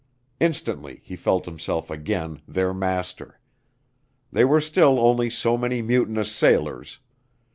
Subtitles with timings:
[0.39, 3.39] Instantly he felt himself again their master.
[4.31, 6.97] They were still only so many mutinous sailors.